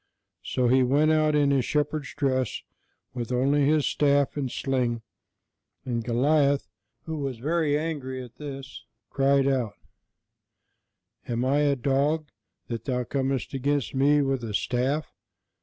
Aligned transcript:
So 0.41 0.67
he 0.67 0.81
went 0.81 1.11
out 1.11 1.35
in 1.35 1.51
his 1.51 1.63
shepherd's 1.63 2.15
dress, 2.15 2.63
with 3.13 3.31
only 3.31 3.65
his 3.67 3.85
staff 3.85 4.35
and 4.35 4.49
sling; 4.49 5.03
and 5.85 6.03
Goliath, 6.03 6.67
who 7.03 7.17
was 7.19 7.37
very 7.37 7.77
angry 7.77 8.23
at 8.23 8.37
this, 8.37 8.83
cried 9.11 9.47
out: 9.47 9.75
"Am 11.27 11.45
I 11.45 11.59
a 11.59 11.75
dog, 11.75 12.29
that 12.67 12.85
thou 12.85 13.03
comest 13.03 13.53
against 13.53 13.93
me 13.93 14.23
with 14.23 14.43
a 14.43 14.55
staff?" 14.55 15.13